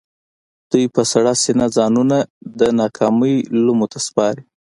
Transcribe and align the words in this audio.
دوی 0.71 0.85
په 0.95 1.01
سړه 1.11 1.33
سينه 1.43 1.65
ځانونه 1.75 2.17
د 2.59 2.61
ناکامۍ 2.79 3.35
لومو 3.65 3.85
ته 3.91 3.99
سپاري. 4.07 4.43